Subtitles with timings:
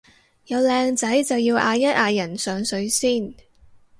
[0.47, 3.35] 有靚仔就要嗌一嗌人上水先